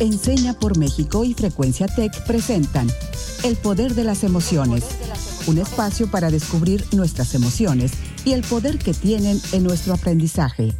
[0.00, 2.86] Enseña por México y Frecuencia Tech presentan
[3.44, 4.82] El Poder de las Emociones,
[5.46, 7.92] un espacio para descubrir nuestras emociones
[8.24, 10.70] y el poder que tienen en nuestro aprendizaje.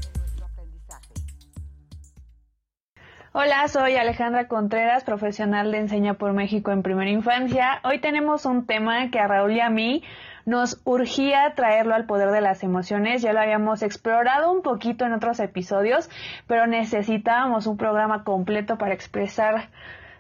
[3.32, 7.80] Hola, soy Alejandra Contreras, profesional de Enseña por México en Primera Infancia.
[7.84, 10.02] Hoy tenemos un tema que a Raúl y a mí
[10.46, 13.22] nos urgía traerlo al poder de las emociones.
[13.22, 16.10] Ya lo habíamos explorado un poquito en otros episodios,
[16.46, 19.70] pero necesitábamos un programa completo para expresar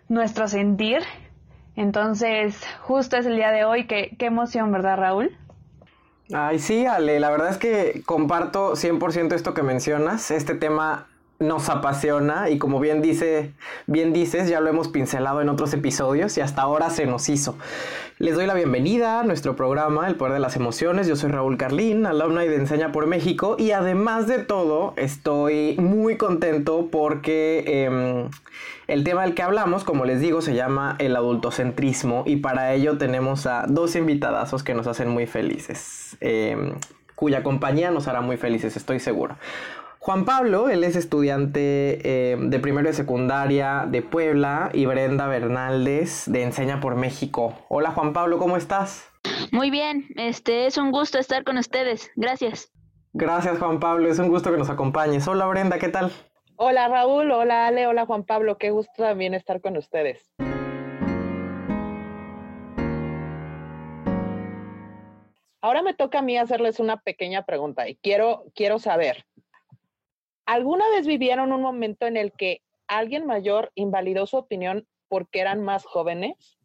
[0.08, 1.02] nuestro sentir.
[1.76, 3.86] Entonces, justo es el día de hoy.
[3.86, 5.36] Qué, qué emoción, ¿verdad, Raúl?
[6.32, 10.30] Ay, sí, Ale, la verdad es que comparto 100% esto que mencionas.
[10.30, 11.09] Este tema
[11.40, 13.52] nos apasiona y como bien dice,
[13.86, 17.56] bien dices, ya lo hemos pincelado en otros episodios y hasta ahora se nos hizo.
[18.18, 21.08] Les doy la bienvenida a nuestro programa El Poder de las Emociones.
[21.08, 26.18] Yo soy Raúl Carlín, alumna de Enseña por México y además de todo estoy muy
[26.18, 28.28] contento porque em,
[28.86, 32.98] el tema del que hablamos, como les digo, se llama el adultocentrismo y para ello
[32.98, 36.18] tenemos a dos invitadazos que nos hacen muy felices.
[36.20, 36.74] Em,
[37.14, 39.36] cuya compañía nos hará muy felices, estoy seguro.
[40.02, 46.24] Juan Pablo, él es estudiante eh, de primero de secundaria de Puebla y Brenda Bernaldez
[46.26, 47.52] de Enseña por México.
[47.68, 49.12] Hola Juan Pablo, ¿cómo estás?
[49.52, 52.10] Muy bien, este es un gusto estar con ustedes.
[52.16, 52.72] Gracias.
[53.12, 55.28] Gracias Juan Pablo, es un gusto que nos acompañes.
[55.28, 56.10] Hola Brenda, ¿qué tal?
[56.56, 60.32] Hola Raúl, hola Ale, hola Juan Pablo, qué gusto también estar con ustedes.
[65.62, 69.26] Ahora me toca a mí hacerles una pequeña pregunta y quiero, quiero saber,
[70.50, 75.62] ¿Alguna vez vivieron un momento en el que alguien mayor invalidó su opinión porque eran
[75.62, 76.58] más jóvenes?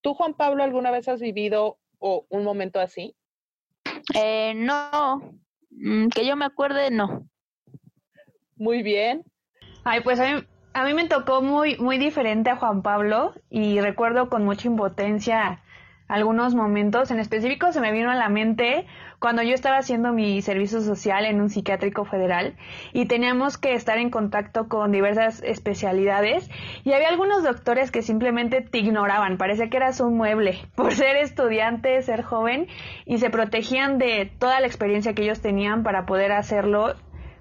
[0.00, 3.14] ¿Tú, Juan Pablo, alguna vez has vivido un momento así?
[4.14, 5.34] Eh, no,
[5.68, 7.28] mm, que yo me acuerde, no.
[8.56, 9.22] Muy bien.
[9.84, 10.42] Ay, pues a mí,
[10.72, 15.62] a mí me tocó muy, muy diferente a Juan Pablo y recuerdo con mucha impotencia
[16.08, 17.10] algunos momentos.
[17.10, 18.86] En específico se me vino a la mente
[19.18, 22.56] cuando yo estaba haciendo mi servicio social en un psiquiátrico federal
[22.92, 26.48] y teníamos que estar en contacto con diversas especialidades
[26.84, 31.16] y había algunos doctores que simplemente te ignoraban, parecía que eras un mueble por ser
[31.16, 32.68] estudiante, ser joven
[33.06, 36.94] y se protegían de toda la experiencia que ellos tenían para poder hacerlo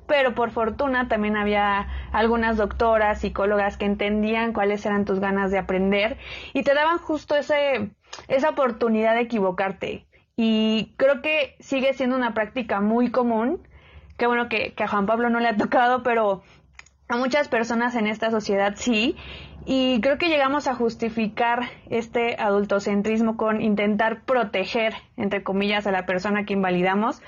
[0.07, 5.59] pero por fortuna también había algunas doctoras, psicólogas que entendían cuáles eran tus ganas de
[5.59, 6.17] aprender
[6.53, 7.91] y te daban justo ese,
[8.29, 10.06] esa oportunidad de equivocarte.
[10.39, 13.67] Y creo que sigue siendo una práctica muy común.
[14.17, 16.43] Qué bueno que, a Juan Pablo no le ha tocado, pero
[17.09, 19.15] a muchas personas en esta sociedad sí.
[19.65, 26.05] Y creo que llegamos a justificar este adultocentrismo con intentar proteger, entre comillas, a la
[26.05, 27.19] persona que invalidamos,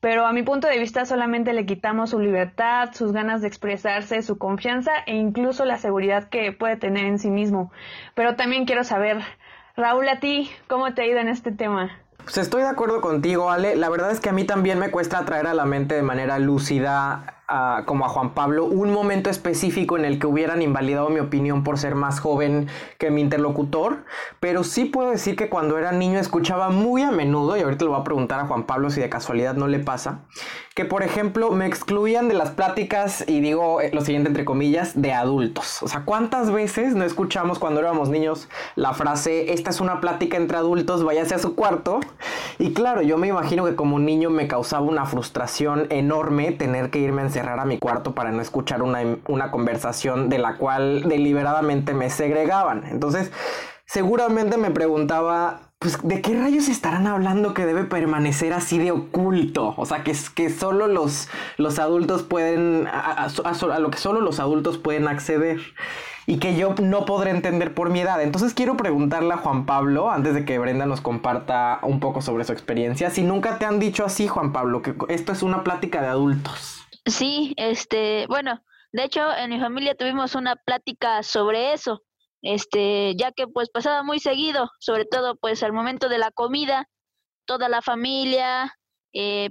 [0.00, 4.22] pero a mi punto de vista solamente le quitamos su libertad, sus ganas de expresarse,
[4.22, 7.70] su confianza e incluso la seguridad que puede tener en sí mismo.
[8.14, 9.18] Pero también quiero saber,
[9.76, 12.05] Raúl, a ti, ¿cómo te ha ido en este tema?
[12.26, 13.76] Pues estoy de acuerdo contigo, Ale.
[13.76, 16.40] La verdad es que a mí también me cuesta traer a la mente de manera
[16.40, 17.35] lúcida
[17.84, 21.78] como a Juan Pablo un momento específico en el que hubieran invalidado mi opinión por
[21.78, 22.68] ser más joven
[22.98, 24.04] que mi interlocutor,
[24.40, 27.90] pero sí puedo decir que cuando era niño escuchaba muy a menudo, y ahorita le
[27.90, 30.22] voy a preguntar a Juan Pablo si de casualidad no le pasa,
[30.74, 35.00] que por ejemplo me excluían de las pláticas, y digo eh, lo siguiente entre comillas,
[35.00, 35.82] de adultos.
[35.82, 40.36] O sea, ¿cuántas veces no escuchamos cuando éramos niños la frase, esta es una plática
[40.36, 42.00] entre adultos, váyase a su cuarto?
[42.58, 46.98] Y claro, yo me imagino que como niño me causaba una frustración enorme tener que
[46.98, 51.02] irme a cerrar a mi cuarto para no escuchar una, una conversación de la cual
[51.06, 52.86] deliberadamente me segregaban.
[52.86, 53.30] Entonces,
[53.84, 59.74] seguramente me preguntaba pues, ¿de qué rayos estarán hablando que debe permanecer así de oculto?
[59.76, 63.28] O sea, que, que solo los, los adultos pueden, a,
[63.78, 65.60] lo que solo los adultos pueden acceder
[66.26, 68.22] y que yo no podré entender por mi edad.
[68.22, 72.44] Entonces quiero preguntarle a Juan Pablo, antes de que Brenda nos comparta un poco sobre
[72.44, 76.00] su experiencia, si nunca te han dicho así, Juan Pablo, que esto es una plática
[76.00, 76.85] de adultos.
[77.06, 78.62] Sí, este, bueno,
[78.92, 82.02] de hecho en mi familia tuvimos una plática sobre eso,
[82.42, 86.88] este, ya que pues pasaba muy seguido, sobre todo pues al momento de la comida,
[87.46, 88.74] toda la familia,
[89.12, 89.50] eh,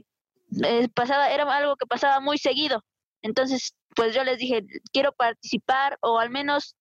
[0.63, 2.84] eh, pasaba, era algo que pasaba muy seguido.
[3.22, 6.75] Entonces, pues yo les dije, quiero participar o al menos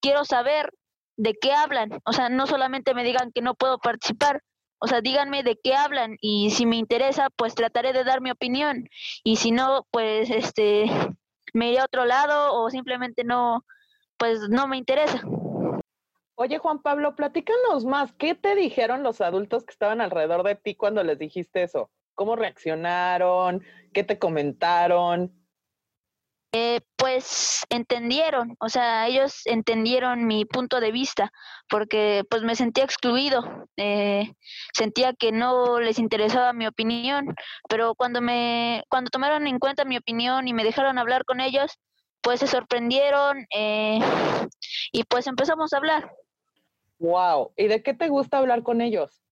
[0.00, 0.70] quiero saber
[1.16, 2.00] de qué hablan.
[2.04, 4.40] O sea, no solamente me digan que no puedo participar,
[4.84, 8.30] o sea, díganme de qué hablan y si me interesa, pues trataré de dar mi
[8.30, 8.86] opinión.
[9.22, 10.84] Y si no, pues este
[11.54, 13.64] me iré a otro lado o simplemente no,
[14.18, 15.22] pues no me interesa.
[16.34, 18.12] Oye, Juan Pablo, platícanos más.
[18.12, 21.90] ¿Qué te dijeron los adultos que estaban alrededor de ti cuando les dijiste eso?
[22.14, 23.64] ¿Cómo reaccionaron?
[23.94, 25.32] ¿Qué te comentaron?
[26.56, 31.32] Eh, pues entendieron, o sea, ellos entendieron mi punto de vista,
[31.68, 33.42] porque pues me sentía excluido,
[33.76, 34.32] eh,
[34.72, 37.34] sentía que no les interesaba mi opinión,
[37.68, 41.72] pero cuando me, cuando tomaron en cuenta mi opinión y me dejaron hablar con ellos,
[42.22, 43.98] pues se sorprendieron eh,
[44.92, 46.12] y pues empezamos a hablar.
[47.00, 49.24] Wow, ¿y de qué te gusta hablar con ellos?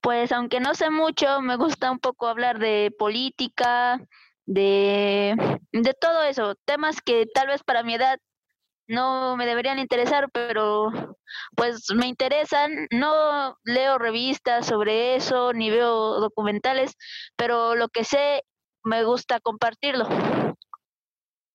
[0.00, 4.00] Pues aunque no sé mucho, me gusta un poco hablar de política,
[4.46, 5.34] de,
[5.72, 8.18] de todo eso, temas que tal vez para mi edad
[8.86, 10.90] no me deberían interesar, pero
[11.56, 12.86] pues me interesan.
[12.90, 16.94] No leo revistas sobre eso, ni veo documentales,
[17.36, 18.42] pero lo que sé
[18.82, 20.06] me gusta compartirlo.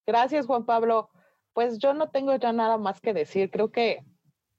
[0.08, 1.10] Gracias, Juan Pablo.
[1.54, 3.52] Pues yo no tengo ya nada más que decir.
[3.52, 4.00] Creo que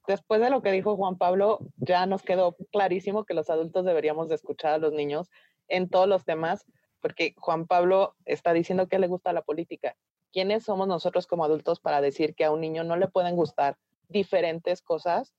[0.07, 4.29] después de lo que dijo Juan Pablo, ya nos quedó clarísimo que los adultos deberíamos
[4.29, 5.29] de escuchar a los niños
[5.67, 6.65] en todos los temas
[7.01, 9.97] porque Juan Pablo está diciendo que le gusta la política.
[10.33, 13.77] ¿Quiénes somos nosotros como adultos para decir que a un niño no le pueden gustar
[14.09, 15.35] diferentes cosas?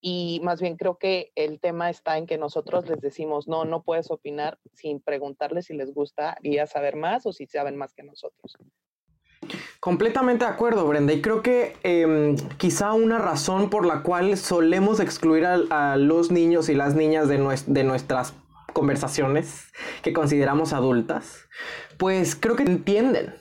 [0.00, 3.82] Y más bien creo que el tema está en que nosotros les decimos, no, no
[3.82, 7.94] puedes opinar sin preguntarles si les gusta y a saber más o si saben más
[7.94, 8.56] que nosotros.
[9.80, 11.12] Completamente de acuerdo, Brenda.
[11.12, 16.68] Y creo que em, quizá una razón por la cual solemos excluir a, los niños
[16.68, 18.34] y las niñas de, de nuestras
[18.72, 19.72] conversaciones
[20.02, 21.48] que consideramos adultas,
[21.96, 23.34] pues creo que entienden.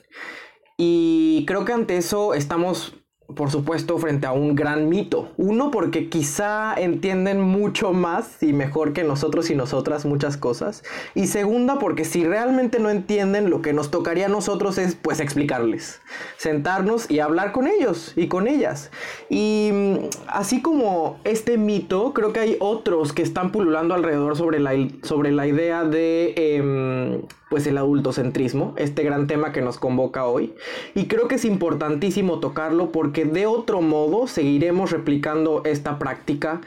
[0.78, 3.01] Y creo que ante eso estamos
[3.36, 5.30] por supuesto, frente a un gran mito.
[5.38, 10.84] Uno, porque quizá entienden mucho más y mejor que nosotros y nosotras muchas cosas.
[11.16, 15.20] Y segunda, porque si realmente no entienden, lo que nos tocaría a nosotros es pues
[15.20, 16.02] explicarles.
[16.38, 18.92] Sentarnos y hablar con ellos y con ellas.
[19.30, 19.96] Y mm,
[20.28, 24.72] así como este mito, creo que hay otros que están pululando alrededor sobre la,
[25.04, 26.34] sobre la idea de...
[26.38, 27.22] Em,
[27.52, 30.56] pues el adultocentrismo, este gran tema que nos convoca hoy.
[30.96, 36.62] Y creo que es importantísimo tocarlo porque de otro modo seguiremos replicando esta práctica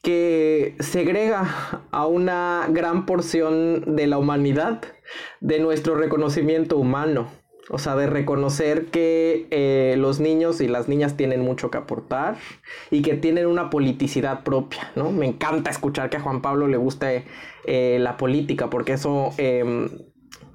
[0.00, 4.80] que segrega a una gran porción de la humanidad
[5.42, 7.28] de nuestro reconocimiento humano.
[7.68, 12.36] O sea, de reconocer que eh, los niños y las niñas tienen mucho que aportar
[12.90, 15.10] y que tienen una politicidad propia, ¿no?
[15.12, 17.24] Me encanta escuchar que a Juan Pablo le guste
[17.66, 19.88] eh, la política, porque eso em,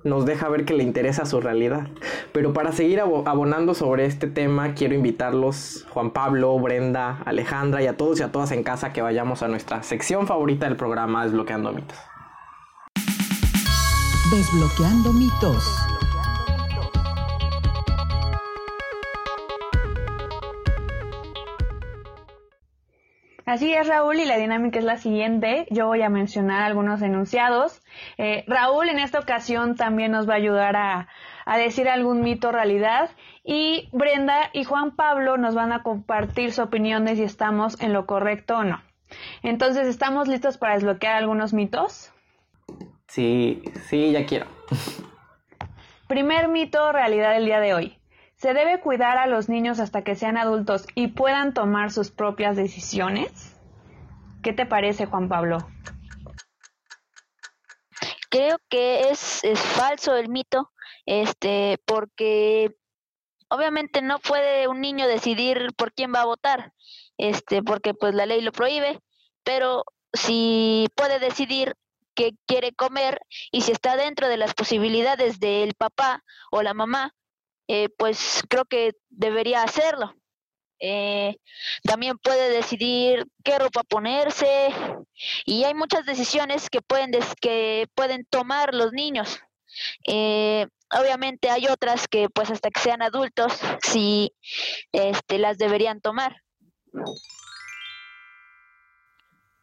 [0.04, 1.88] nos deja ver que le interesa su realidad.
[2.32, 7.98] Pero para seguir abonando sobre este tema, quiero invitarlos, Juan Pablo, Brenda, Alejandra y a
[7.98, 11.74] todos y a todas en casa que vayamos a nuestra sección favorita del programa Desbloqueando
[11.74, 11.98] mitos.
[14.32, 15.90] Desbloqueando mitos.
[23.50, 25.66] Así es, Raúl, y la dinámica es la siguiente.
[25.72, 27.82] Yo voy a mencionar algunos enunciados.
[28.18, 31.08] Eh, Raúl en esta ocasión también nos va a ayudar a,
[31.58, 33.10] decir algún mito realidad.
[33.44, 37.94] Y Brenda y Juan Pablo nos van a compartir su opinión de si estamos en
[37.94, 38.82] lo correcto o no.
[39.42, 42.14] Entonces, ¿estamos listos para desbloquear algunos mitos?
[43.08, 44.46] Sí, sí, ya quiero.
[46.08, 48.00] Primer mito realidad del día de hoy.
[48.36, 52.56] ¿Se debe cuidar a los niños hasta que sean adultos y puedan tomar sus propias
[52.56, 53.56] decisiones?
[54.42, 55.58] ¿Qué te parece, Juan Pablo?
[58.30, 60.72] Creo que es, es falso el mito,
[61.06, 62.76] este, porque
[63.50, 66.74] obviamente no puede un niño decidir por quién va a votar,
[67.18, 69.00] este, porque pues la ley lo prohíbe,
[69.44, 71.76] pero si puede decidir
[72.16, 73.20] qué quiere comer
[73.52, 77.16] y si está dentro de las posibilidades del papá o la mamá,
[77.68, 80.16] eh, pues creo que debería hacerlo.
[80.80, 81.36] Eh,
[81.84, 84.70] también puede decidir qué ropa ponerse
[85.46, 89.40] y hay muchas decisiones que pueden, que pueden tomar los niños.
[90.08, 94.34] Eh, obviamente hay otras que pues hasta que sean adultos sí
[94.92, 96.38] este, las deberían tomar.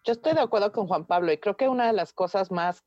[0.04, 2.84] Yo estoy de acuerdo con Juan Pablo y creo que una de las cosas más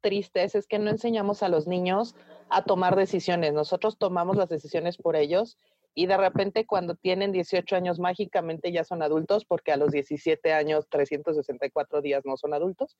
[0.00, 2.14] tristes es que no enseñamos a los niños
[2.48, 3.52] a tomar decisiones.
[3.54, 5.58] Nosotros tomamos las decisiones por ellos
[5.98, 10.52] y de repente cuando tienen 18 años mágicamente ya son adultos porque a los 17
[10.52, 12.96] años 364 días no son adultos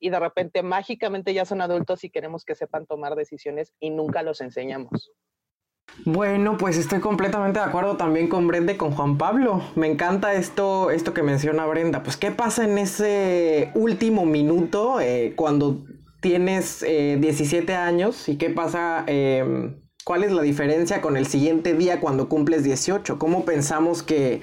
[0.00, 4.24] y de repente mágicamente ya son adultos y queremos que sepan tomar decisiones y nunca
[4.24, 5.12] los enseñamos.
[6.04, 9.62] Bueno, pues estoy completamente de acuerdo también con Brenda y con Juan Pablo.
[9.76, 12.02] Me encanta esto, esto que menciona Brenda.
[12.02, 15.84] Pues, ¿qué pasa en ese último minuto eh, cuando
[16.20, 21.74] tienes 17 eh, años y qué pasa, em, cuál es la diferencia con el siguiente
[21.74, 24.40] día cuando cumples 18, cómo pensamos que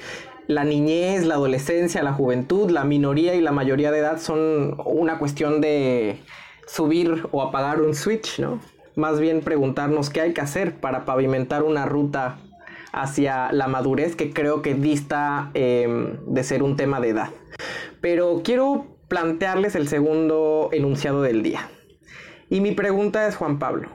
[0.48, 5.20] la niñez, la adolescencia, la juventud, la minoría y la mayoría de edad son una
[5.20, 6.22] cuestión de
[6.68, 8.60] subir o apagar un switch, ¿no?
[8.96, 12.38] más bien preguntarnos qué hay que hacer para pavimentar una ruta
[12.92, 17.30] hacia la madurez que creo que dista em, de ser un tema de edad.
[18.02, 21.70] Pero quiero plantearles el segundo enunciado del día.
[22.50, 23.90] Y mi pregunta es, Juan Pablo,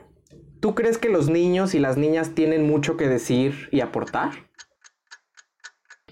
[0.65, 4.31] ¿tú crees que los niños y las niñas tienen mucho que decir y aportar?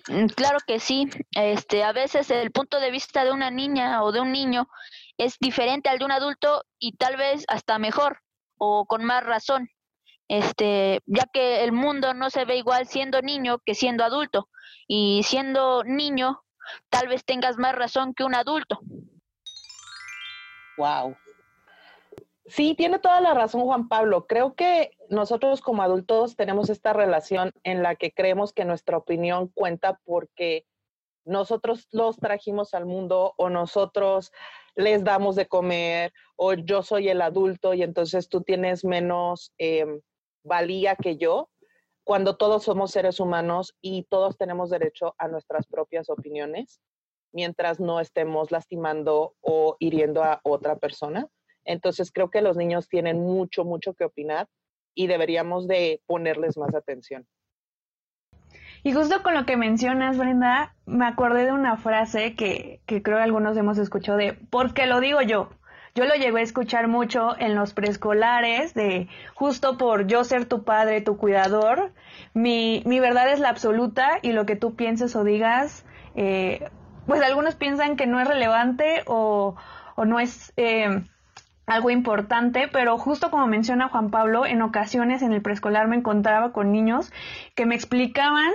[0.09, 1.09] Mm, claro que sí.
[1.31, 4.69] Este, a veces el punto de vista de una niña o de un niño
[5.17, 8.19] es diferente al de un adulto y tal vez hasta mejor
[8.59, 9.71] o con más razón.
[10.29, 14.51] Este, ya que el mundo no se ve igual siendo niño que siendo adulto
[14.87, 16.43] y siendo niño
[16.91, 18.81] tal vez tengas más razón que un adulto.
[20.77, 21.17] Wow.
[22.53, 24.27] Sí, tiene toda la razón Juan Pablo.
[24.27, 29.49] Creo que nosotros como adultos tenemos esta relación en la que creemos que nuestra opinión
[29.55, 30.67] cuenta porque
[31.25, 34.33] nosotros los trajimos al mundo o nosotros
[34.75, 40.03] les damos de comer o yo soy el adulto y entonces tú tienes menos em,
[40.45, 41.49] valía que yo,
[42.05, 46.83] cuando todos somos seres humanos y todos tenemos derecho a nuestras propias opiniones,
[47.33, 51.31] mientras no estemos lastimando o hiriendo a otra persona.
[51.65, 54.49] Entonces creo que los niños tienen mucho, mucho que opinar
[54.95, 57.27] y deberíamos de ponerles más atención.
[58.85, 63.19] Y justo con lo que mencionas, Brenda, me acordé de una frase que, que creo
[63.19, 65.51] que algunos hemos escuchado de, porque lo digo yo.
[65.95, 70.65] Yo lo llegué a escuchar mucho en los preescolares, de justo por yo ser tu
[70.65, 71.93] padre, tu cuidador,
[72.33, 76.71] mi, mi verdad es la absoluta y lo que tú pienses o digas, eh,
[77.07, 79.55] pues algunos piensan que no es relevante o,
[79.99, 80.53] no es...
[80.57, 81.03] Eh,
[81.67, 86.53] algo importante, pero justo como menciona Juan Pablo, en ocasiones en el preescolar me encontraba
[86.53, 87.13] con niños
[87.55, 88.53] que me explicaban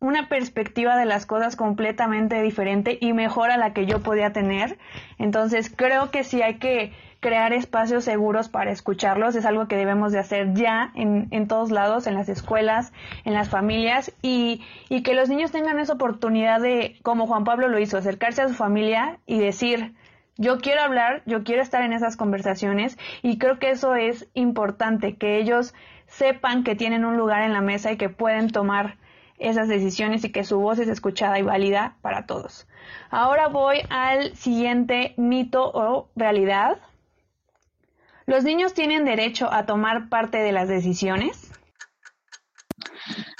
[0.00, 4.78] una perspectiva de las cosas completamente diferente y mejor a la que yo podía tener.
[5.18, 10.10] Entonces creo que sí hay que crear espacios seguros para escucharlos, es algo que debemos
[10.10, 12.94] de hacer ya en, en todos lados, en las escuelas,
[13.26, 17.68] en las familias y, y que los niños tengan esa oportunidad de, como Juan Pablo
[17.68, 19.94] lo hizo, acercarse a su familia y decir,
[20.36, 25.16] yo quiero hablar, yo quiero estar en esas conversaciones y creo que eso es importante,
[25.16, 25.74] que ellos
[26.06, 28.96] sepan que tienen un lugar en la mesa y que pueden tomar
[29.38, 32.68] esas decisiones y que su voz es escuchada y válida para todos.
[33.10, 36.78] Ahora voy al siguiente mito o realidad.
[38.26, 41.50] ¿Los niños tienen derecho a tomar parte de las decisiones?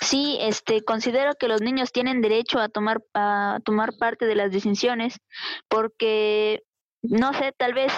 [0.00, 4.50] Sí, este, considero que los niños tienen derecho a tomar, a tomar parte de las
[4.50, 5.20] decisiones
[5.68, 6.64] porque
[7.02, 7.92] no sé, tal vez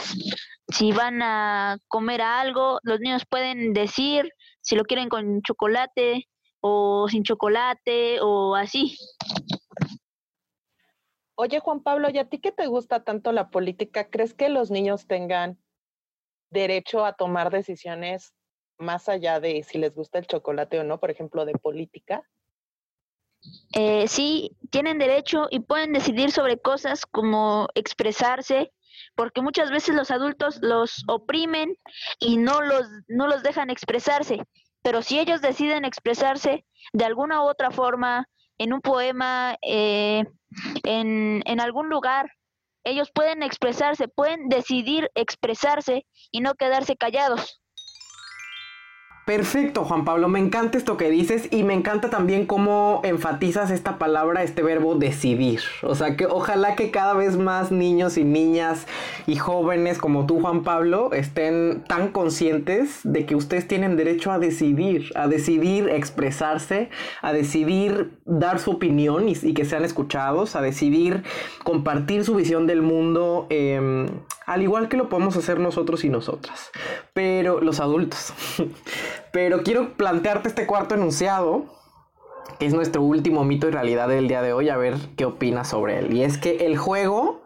[0.68, 4.30] si van a comer algo, los niños pueden decir
[4.60, 6.28] si lo quieren con chocolate
[6.60, 8.96] o sin chocolate o así.
[11.34, 14.08] Oye, Juan Pablo, ¿y a ti que te gusta tanto la política?
[14.10, 15.58] ¿Crees que los niños tengan
[16.50, 18.34] derecho a tomar decisiones
[18.78, 22.22] más allá de si les gusta el chocolate o no, por ejemplo, de política?
[23.74, 28.72] Eh, sí, tienen derecho y pueden decidir sobre cosas como expresarse
[29.14, 31.76] porque muchas veces los adultos los oprimen
[32.18, 34.42] y no los, no los dejan expresarse.
[34.82, 38.26] Pero si ellos deciden expresarse de alguna u otra forma,
[38.58, 40.24] en un poema, eh,
[40.84, 42.30] en, en algún lugar,
[42.84, 47.61] ellos pueden expresarse, pueden decidir expresarse y no quedarse callados.
[49.24, 53.96] Perfecto, Juan Pablo, me encanta esto que dices y me encanta también cómo enfatizas esta
[53.96, 55.60] palabra, este verbo decidir.
[55.82, 58.88] O sea, que ojalá que cada vez más niños y niñas
[59.28, 64.40] y jóvenes como tú, Juan Pablo, estén tan conscientes de que ustedes tienen derecho a
[64.40, 71.22] decidir, a decidir expresarse, a decidir dar su opinión y, que sean escuchados, a decidir
[71.62, 74.08] compartir su visión del mundo, em,
[74.46, 76.72] al igual que lo podemos hacer nosotros y nosotras,
[77.14, 78.32] pero los adultos.
[79.32, 81.64] Pero quiero plantearte este cuarto enunciado,
[82.58, 85.70] que es nuestro último mito y realidad del día de hoy, a ver qué opinas
[85.70, 86.12] sobre él.
[86.12, 87.42] Y es que el juego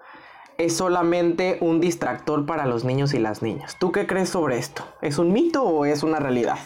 [0.59, 3.77] es solamente un distractor para los niños y las niñas.
[3.79, 4.85] ¿Tú qué crees sobre esto?
[5.01, 6.59] ¿Es un mito o es una realidad?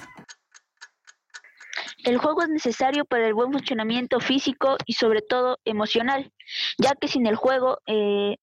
[2.04, 6.32] El juego es necesario para el buen funcionamiento físico y sobre todo emocional,
[6.78, 8.36] ya que sin el juego, eh,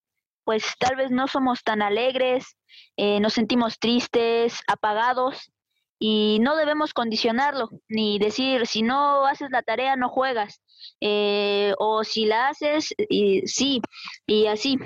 [0.44, 2.56] pues tal vez no somos tan alegres,
[2.98, 5.52] eh, nos sentimos tristes, apagados
[6.00, 10.62] y no debemos condicionarlo, ni decir, si no haces la tarea, no juegas,
[11.02, 13.82] eh, o si la haces, y, sí,
[14.26, 14.78] y así.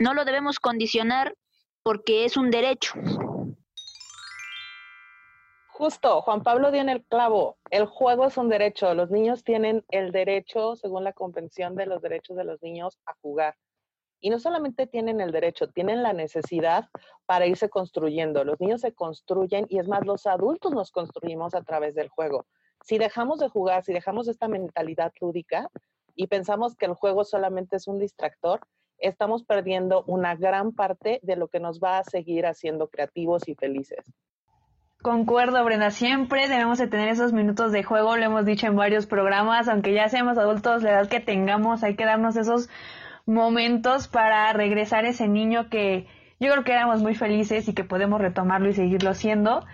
[0.00, 1.34] No lo debemos condicionar
[1.82, 2.92] porque es un derecho.
[5.68, 7.56] Justo, Juan Pablo dio en el clavo.
[7.70, 8.94] El juego es un derecho.
[8.94, 13.14] Los niños tienen el derecho, según la Convención de los Derechos de los Niños, a
[13.22, 13.54] jugar.
[14.20, 16.88] Y no solamente tienen el derecho, tienen la necesidad
[17.26, 18.44] para irse construyendo.
[18.44, 22.46] Los niños se construyen y es más, los adultos nos construimos a través del juego.
[22.84, 25.70] Si dejamos de jugar, si dejamos esta mentalidad lúdica
[26.14, 28.60] y pensamos que el juego solamente es un distractor,
[28.98, 33.54] estamos perdiendo una gran parte de lo que nos va a seguir haciendo creativos y
[33.54, 34.04] felices.
[35.00, 35.92] Concuerdo, Brenda.
[35.92, 39.94] Siempre debemos de tener esos minutos de juego, lo hemos dicho en varios programas, aunque
[39.94, 42.68] ya seamos adultos, la edad que tengamos, hay que darnos esos
[43.28, 46.06] momentos para regresar ese niño que
[46.40, 49.66] yo creo que éramos muy felices y que podemos retomarlo y seguirlo siendo.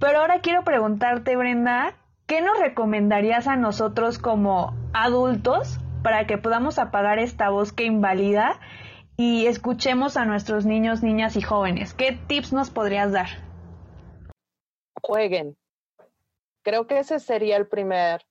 [0.00, 1.94] Pero ahora quiero preguntarte, Brenda,
[2.26, 8.58] ¿qué nos recomendarías a nosotros como adultos para que podamos apagar esta voz que invalida
[9.16, 11.94] y escuchemos a nuestros niños, niñas y jóvenes?
[11.94, 13.28] ¿Qué tips nos podrías dar?
[15.02, 15.56] Jueguen.
[16.62, 18.22] Creo que ese sería el primer,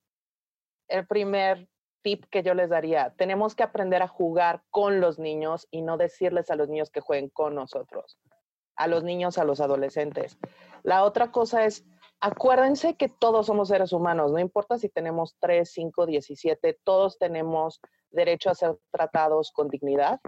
[0.88, 1.68] el primer
[2.04, 3.12] tip que yo les daría.
[3.16, 7.00] Tenemos que aprender a jugar con los niños y no decirles a los niños que
[7.00, 8.18] jueguen con nosotros,
[8.76, 10.38] a los niños, a los adolescentes.
[10.84, 11.84] La otra cosa es
[12.20, 17.80] acuérdense que todos somos seres humanos, no importa si tenemos 3, 5, 17, todos tenemos
[18.10, 20.20] derecho a ser tratados con dignidad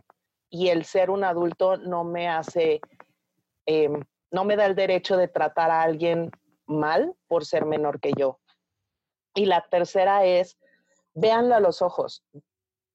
[0.51, 2.81] y el ser un adulto no me hace,
[3.67, 6.31] em, no me da el derecho de tratar a alguien
[6.67, 8.41] mal por ser menor que yo.
[9.35, 10.59] Y la tercera es,
[11.17, 12.23] véanlo a los ojos.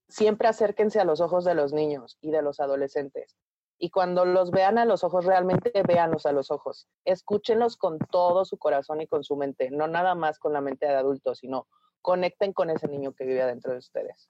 [0.07, 3.35] Siempre acérquense a los ojos de los niños y de los adolescentes
[3.81, 6.87] y cuando los vean a los ojos, realmente véanlos a los ojos.
[7.03, 10.85] Escúchenlos con todo su corazón y con su mente, no nada más con la mente
[10.85, 11.65] de adultos, sino
[11.99, 14.29] conecten con ese niño que vive adentro de ustedes.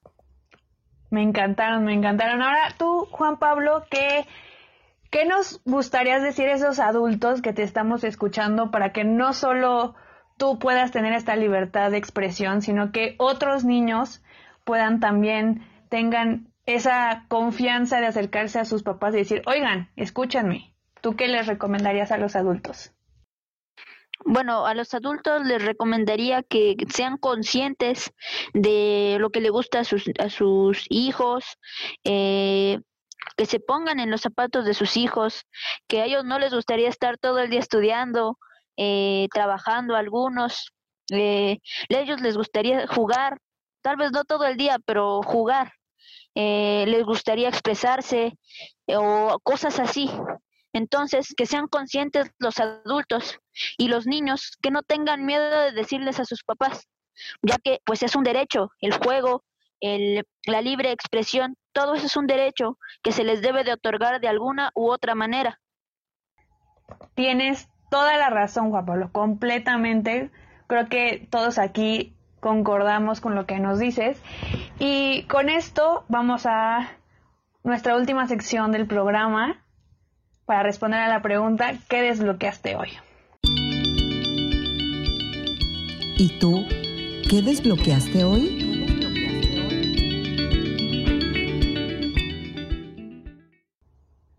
[1.09, 2.41] Me encantaron, me encantaron.
[2.41, 4.25] Ahora tú, Juan Pablo, ¿qué,
[5.11, 9.95] ¿qué nos gustaría decir a esos adultos que te estamos escuchando para que no solo
[10.41, 14.23] tú puedas tener esta libertad de expresión, sino que otros niños
[14.63, 21.15] puedan también tengan esa confianza de acercarse a sus papás y decir, oigan, escúchanme, ¿tú
[21.15, 22.91] qué les recomendarías a los adultos?
[24.25, 28.11] Bueno, a los adultos les recomendaría que sean conscientes
[28.55, 31.59] de lo que le gusta a sus, a sus hijos,
[32.03, 32.79] eh,
[33.37, 35.45] que se pongan en los zapatos de sus hijos,
[35.87, 38.39] que a ellos no les gustaría estar todo el día estudiando,
[38.83, 40.73] eh, trabajando algunos,
[41.11, 41.59] eh,
[41.93, 43.37] a ellos les gustaría jugar,
[43.83, 45.71] tal vez no todo el día, pero jugar.
[46.33, 48.33] Eh, les gustaría expresarse
[48.87, 50.09] eh, o cosas así.
[50.73, 53.37] Entonces, que sean conscientes los adultos
[53.77, 56.87] y los niños, que no tengan miedo de decirles a sus papás,
[57.43, 59.43] ya que pues es un derecho, el juego,
[59.79, 64.21] el, la libre expresión, todo eso es un derecho que se les debe de otorgar
[64.21, 65.59] de alguna u otra manera.
[67.13, 70.31] Tienes toda la razón, Juan Pablo, completamente.
[70.65, 74.19] Creo que todos aquí concordamos con lo que nos dices.
[74.79, 76.89] Y con esto vamos a
[77.63, 79.61] nuestra última sección del programa
[80.45, 82.89] para responder a la pregunta, ¿qué desbloqueaste hoy?
[86.17, 86.65] ¿Y tú?
[87.29, 88.70] ¿Qué desbloqueaste hoy?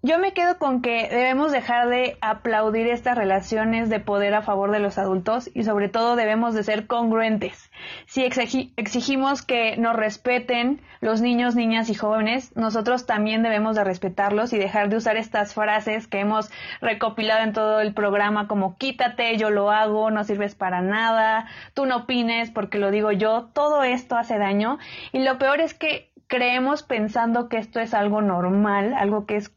[0.04, 4.72] Yo me quedo con que debemos dejar de aplaudir estas relaciones de poder a favor
[4.72, 7.70] de los adultos y sobre todo debemos de ser congruentes.
[8.06, 14.52] Si exigimos que nos respeten los niños, niñas y jóvenes, nosotros también debemos de respetarlos
[14.52, 19.36] y dejar de usar estas frases que hemos recopilado en todo el programa como quítate,
[19.36, 23.84] yo lo hago, no sirves para nada, tú no opines porque lo digo yo, todo
[23.84, 24.80] esto hace daño
[25.12, 29.52] y lo peor es que creemos pensando que esto es algo normal, algo que es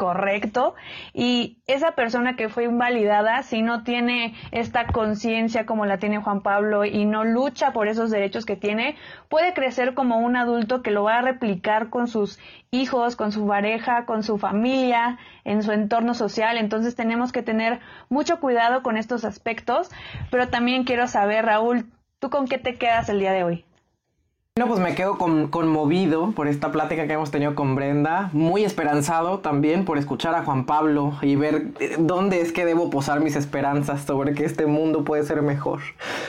[0.00, 0.74] correcto
[1.12, 6.40] y esa persona que fue invalidada, si no tiene esta conciencia como la tiene Juan
[6.40, 8.96] Pablo y no lucha por esos derechos que tiene,
[9.28, 12.38] puede crecer como un adulto que lo va a replicar con sus
[12.70, 16.56] hijos, con su pareja, con su familia, en su entorno social.
[16.56, 19.90] Entonces tenemos que tener mucho cuidado con estos aspectos,
[20.30, 23.64] pero también quiero saber, Raúl, ¿tú con qué te quedas el día de hoy?
[24.60, 29.38] No, pues me quedo conmovido por esta plática que hemos tenido con Brenda, muy esperanzado
[29.38, 33.36] también por escuchar a Juan Pablo y ver eh, dónde es que debo posar mis
[33.36, 35.80] esperanzas sobre que este mundo puede ser mejor.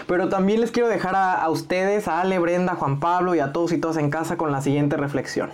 [0.08, 3.52] Pero también les quiero dejar a, a ustedes, a Ale, Brenda, Juan Pablo y a
[3.52, 5.50] todos y todas en casa con la siguiente reflexión.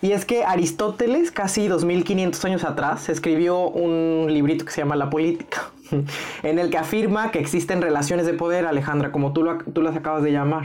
[0.00, 5.10] Y es que Aristóteles, casi 2500 años atrás, escribió un librito que se llama La
[5.10, 5.72] Política
[6.42, 10.22] en el que afirma que existen relaciones de poder, Alejandra, como tú, tú las acabas
[10.22, 10.64] de llamar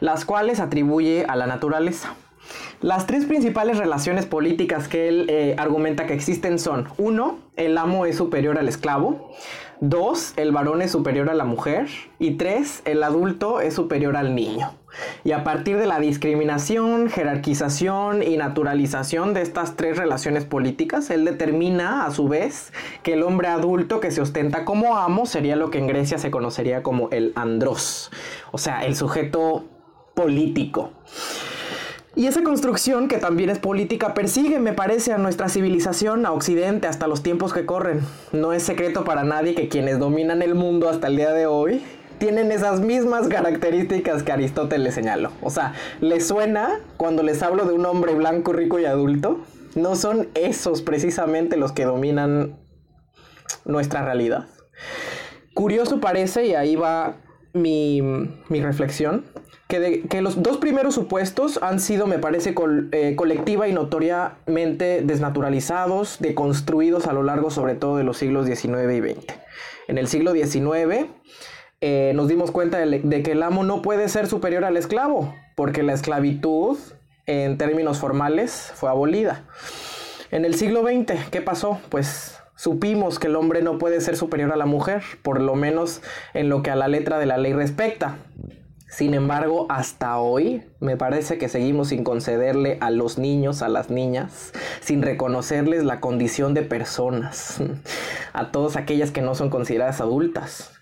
[0.00, 2.14] las cuales atribuye a la naturaleza.
[2.80, 8.06] Las tres principales relaciones políticas que él eh, argumenta que existen son, uno, el amo
[8.06, 9.30] es superior al esclavo,
[9.80, 11.88] dos, el varón es superior a la mujer
[12.18, 14.72] y tres, el adulto es superior al niño.
[15.24, 21.24] Y a partir de la discriminación, jerarquización y naturalización de estas tres relaciones políticas, él
[21.24, 22.72] determina a su vez
[23.02, 26.30] que el hombre adulto que se ostenta como amo sería lo que en Grecia se
[26.30, 28.10] conocería como el andros,
[28.52, 29.64] o sea, el sujeto
[30.14, 30.92] político.
[32.16, 36.88] Y esa construcción, que también es política, persigue, me parece, a nuestra civilización, a Occidente,
[36.88, 38.00] hasta los tiempos que corren.
[38.32, 41.82] No es secreto para nadie que quienes dominan el mundo hasta el día de hoy
[42.20, 45.32] tienen esas mismas características que Aristóteles señaló.
[45.42, 49.40] O sea, ¿les suena cuando les hablo de un hombre blanco, rico y adulto?
[49.74, 52.58] No son esos precisamente los que dominan
[53.64, 54.46] nuestra realidad.
[55.54, 57.16] Curioso parece, y ahí va
[57.54, 58.02] mi,
[58.50, 59.24] reflexión,
[59.66, 62.54] que, que, los dos primeros supuestos han sido, me parece,
[62.92, 68.92] eh, colectiva y notoriamente desnaturalizados, deconstruidos a lo largo sobre todo de los siglos XIX
[68.92, 69.34] y XX.
[69.88, 71.08] En el siglo XIX,
[71.82, 75.82] eh, nos dimos cuenta de, que el amo no puede ser superior al esclavo, porque
[75.82, 76.78] la esclavitud,
[77.24, 79.44] en términos formales, fue abolida.
[80.30, 81.80] En el siglo XX, ¿qué pasó?
[81.88, 86.02] Pues supimos que el hombre no puede ser superior a la mujer, por lo menos
[86.34, 88.18] en lo que a la letra de la ley respecta.
[88.86, 93.88] Sin embargo, hasta hoy me parece que seguimos sin concederle a los niños, a las
[93.88, 97.58] niñas, sin reconocerles la condición de personas,
[98.34, 100.79] a todas aquellas que no son consideradas adultas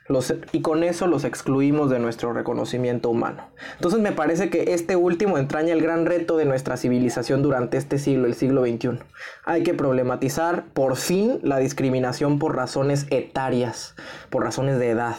[0.53, 3.49] y con eso los excluimos de nuestro reconocimiento humano.
[3.75, 7.99] Entonces me parece que este último entraña el gran reto de nuestra civilización durante este
[7.99, 9.01] siglo, el siglo XXI.
[9.45, 13.95] Hay que problematizar por fin la discriminación por razones etarias,
[14.31, 15.17] por razones de edad.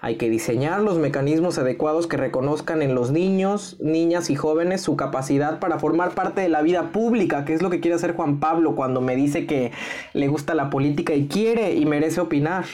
[0.00, 4.96] Hay que diseñar los mecanismos adecuados que reconozcan en los niños, niñas y jóvenes su
[4.96, 8.40] capacidad para formar parte de la vida pública, que es lo que quiere hacer Juan
[8.40, 9.72] Pablo cuando me dice que
[10.12, 12.64] le gusta la política y quiere y merece opinar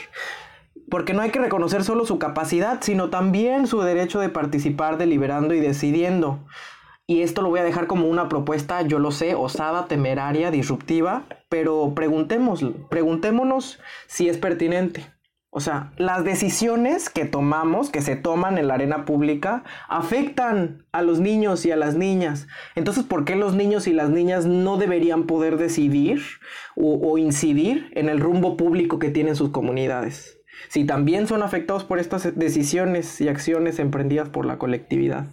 [0.92, 5.54] porque no hay que reconocer solo su capacidad, sino también su derecho de participar deliberando
[5.54, 6.44] y decidiendo.
[7.06, 11.24] Y esto lo voy a dejar como una propuesta, yo lo sé, osada, temeraria, disruptiva,
[11.48, 15.10] pero preguntemos, preguntémonos si es pertinente.
[15.48, 21.00] O sea, las decisiones que tomamos, que se toman en la arena pública, afectan a
[21.00, 22.48] los niños y a las niñas.
[22.74, 26.20] Entonces, ¿por qué los niños y las niñas no deberían poder decidir
[26.76, 30.41] o, o incidir en el rumbo público que tienen sus comunidades?
[30.68, 35.26] Si también son afectados por estas decisiones y acciones emprendidas por la colectividad.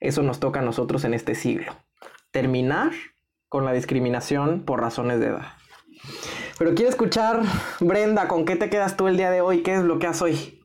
[0.00, 1.72] Eso nos toca a nosotros en este siglo.
[2.30, 2.92] Terminar
[3.48, 5.46] con la discriminación por razones de edad.
[6.58, 7.42] Pero quiero escuchar,
[7.80, 9.62] Brenda, ¿con qué te quedas tú el día de hoy?
[9.62, 10.60] ¿Qué es lo que haces hoy?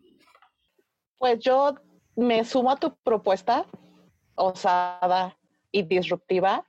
[1.17, 1.75] Pues yo
[2.15, 3.65] me sumo a tu propuesta
[4.35, 5.37] osada
[5.71, 6.65] y disruptiva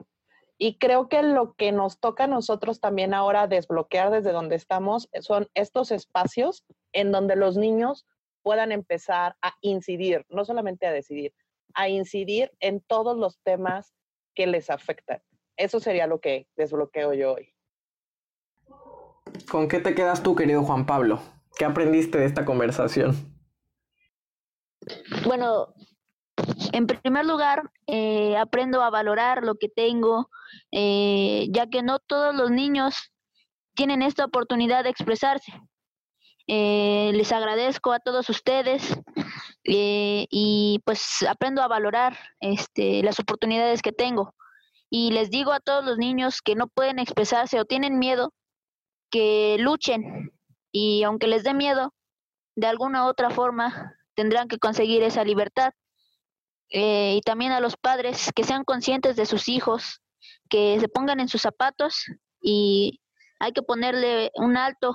[0.59, 5.09] y creo que lo que nos toca a nosotros también ahora desbloquear desde donde estamos
[5.21, 8.07] son estos espacios en donde los niños
[8.43, 11.33] puedan empezar a incidir, no solamente a decidir,
[11.75, 13.95] a incidir en todos los temas
[14.35, 15.23] que les afectan.
[15.57, 17.55] Eso sería lo que desbloqueo yo hoy.
[19.51, 21.21] ¿Con qué te quedas tú, querido Juan Pablo?
[21.57, 23.33] ¿Qué aprendiste de esta conversación?
[25.25, 25.75] Bueno,
[26.73, 30.29] en primer lugar, eh, aprendo a valorar lo que tengo,
[30.71, 33.13] eh, ya que no todos los niños
[33.75, 35.53] tienen esta oportunidad de expresarse.
[36.47, 38.99] Eh, les agradezco a todos ustedes
[39.65, 44.35] eh, y pues aprendo a valorar este, las oportunidades que tengo.
[44.91, 48.35] Y les digo a todos los niños que no pueden expresarse o tienen miedo,
[49.11, 50.33] que luchen
[50.71, 51.95] y aunque les dé miedo,
[52.57, 55.73] de alguna u otra forma tendrán que conseguir esa libertad.
[56.69, 60.01] Eh, y también a los padres que sean conscientes de sus hijos,
[60.49, 62.07] que se pongan en sus zapatos
[62.41, 63.02] y
[63.43, 64.95] hay que ponerle un alto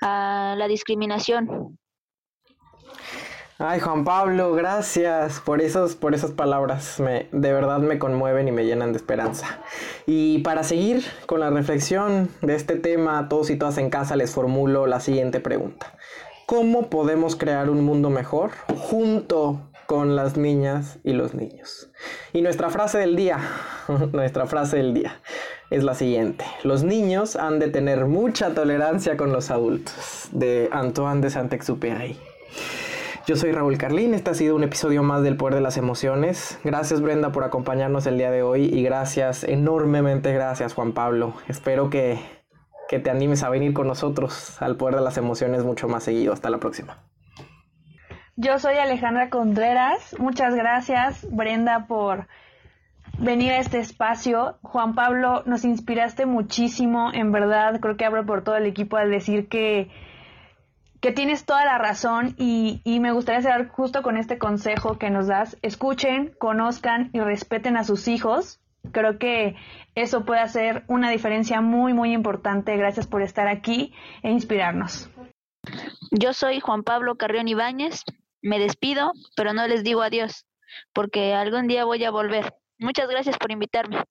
[0.00, 1.78] a la discriminación.
[3.58, 6.96] Ay, Juan Pablo, gracias por esos, por esas palabras.
[6.96, 9.60] De verdad me conmueven y me llenan de esperanza.
[10.06, 14.32] Y para seguir con la reflexión de este tema, todos y todas en casa les
[14.32, 15.94] formulo la siguiente pregunta.
[16.46, 21.90] ¿Cómo podemos crear un mundo mejor junto con las niñas y los niños?
[22.32, 23.38] Y nuestra frase del día,
[24.12, 25.20] nuestra frase del día
[25.70, 26.44] es la siguiente.
[26.64, 32.18] Los niños han de tener mucha tolerancia con los adultos, de Antoine de Saint-Exupéry.
[33.26, 36.58] Yo soy Raúl Carlín, este ha sido un episodio más del Poder de las Emociones.
[36.64, 41.34] Gracias Brenda por acompañarnos el día de hoy y gracias, enormemente gracias Juan Pablo.
[41.46, 42.18] Espero que,
[42.88, 46.32] que te animes a venir con nosotros al Poder de las Emociones mucho más seguido.
[46.32, 46.98] Hasta la próxima.
[48.34, 50.16] Yo soy Alejandra Contreras.
[50.18, 52.26] Muchas gracias Brenda por
[53.20, 54.58] venir a este espacio.
[54.62, 59.10] Juan Pablo, nos inspiraste muchísimo, en verdad, creo que hablo por todo el equipo al
[59.10, 59.90] decir que
[61.00, 65.08] que tienes toda la razón y, y, me gustaría cerrar justo con este consejo que
[65.08, 65.56] nos das.
[65.62, 68.60] Escuchen, conozcan y respeten a sus hijos.
[68.92, 69.56] Creo que
[69.94, 72.76] eso puede hacer una diferencia muy, muy importante.
[72.76, 75.08] Gracias por estar aquí e inspirarnos.
[76.10, 78.04] Yo soy Juan Pablo Carrión Ibáñez.
[78.42, 80.46] Me despido, pero no les digo adiós,
[80.92, 82.52] porque algún día voy a volver.
[82.80, 84.02] Muchas gracias por invitarme.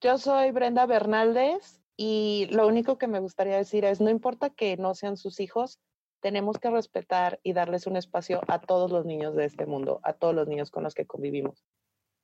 [0.00, 4.76] Yo soy Brenda Bernaldez y lo único que me gustaría decir es, no importa que
[4.78, 5.78] no sean sus hijos,
[6.20, 10.14] tenemos que respetar y darles un espacio a todos los niños de este mundo, a
[10.14, 11.62] todos los niños con los que convivimos.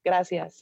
[0.03, 0.61] Gracias.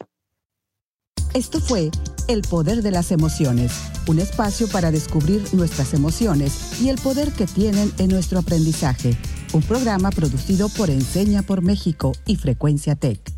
[1.32, 1.90] Esto fue
[2.26, 3.72] El Poder de las Emociones,
[4.08, 9.12] un espacio para descubrir nuestras emociones y el poder que tienen en nuestro aprendizaje.
[9.54, 13.37] Un programa producido por Enseña por México y Frecuencia Tech.